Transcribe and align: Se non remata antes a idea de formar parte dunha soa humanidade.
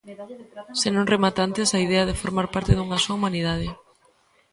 Se 0.79 0.89
non 0.95 1.09
remata 1.13 1.39
antes 1.47 1.67
a 1.71 1.81
idea 1.85 2.07
de 2.09 2.19
formar 2.21 2.47
parte 2.55 2.73
dunha 2.75 3.01
soa 3.03 3.17
humanidade. 3.17 3.67